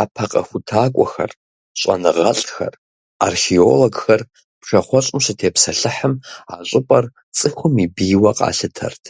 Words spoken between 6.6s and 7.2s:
щӏыпӏэр